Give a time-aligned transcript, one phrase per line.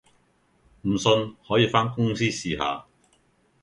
[0.81, 2.87] 唔信可以番公司試下